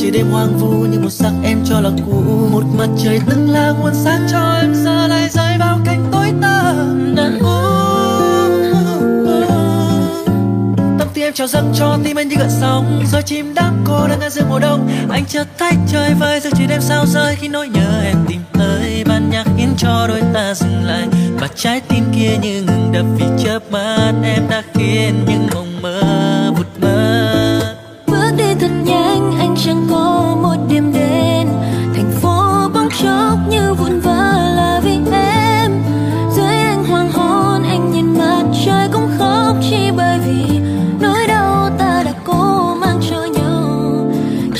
[0.00, 2.22] trời đêm hoang vu như một sắc em cho là cũ.
[2.52, 6.32] Một mặt trời từng là nguồn sáng cho em, giờ lại rơi vào cánh tối
[6.42, 7.14] tăm.
[7.16, 7.50] Đàn u
[10.98, 13.02] tâm tim em trào dâng cho tim anh như gợn sóng.
[13.12, 14.88] Rồi chim đám cô đang ngang giữa mùa đông.
[15.10, 18.40] Anh chợt thấy trời vơi giữa trời đêm sao rơi khi nỗi nhớ em tìm
[18.52, 19.04] tới.
[19.06, 21.08] Ban nhạc khiến cho đôi ta dừng lại.
[21.40, 25.82] Và trái tim kia như ngừng đập vì chớp mắt em đã khiến những mộng
[25.82, 26.99] mơ vụt mơ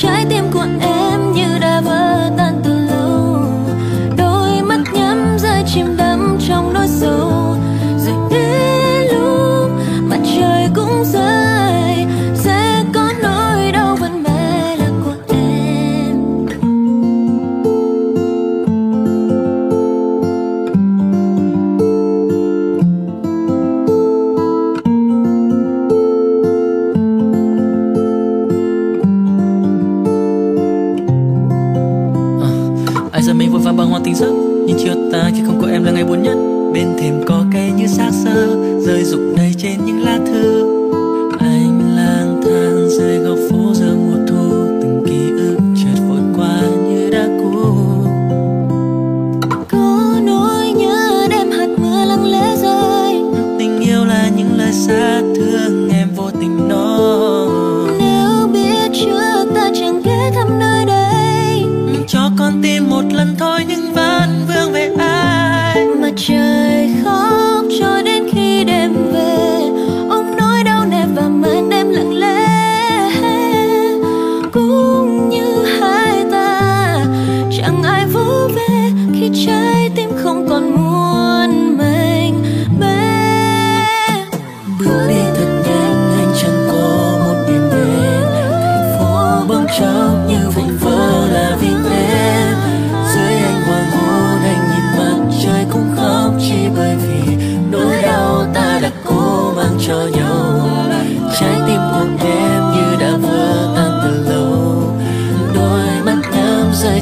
[0.02, 0.89] trái tim của em.
[33.20, 34.32] Ai giờ mình vội vàng bằng hoa tình giấc?
[34.66, 36.36] Nhưng chiều ta khi không có em là ngày buồn nhất.
[36.74, 40.59] Bên thềm có cây như xác sơ, rơi rụng đầy trên những lá thư.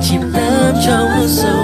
[0.03, 1.58] chìm đắm trong sâu